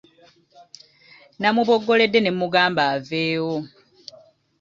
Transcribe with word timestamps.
Namuboggoledde 1.39 2.19
ne 2.21 2.31
mmugamba 2.33 2.83
aveewo. 2.95 3.55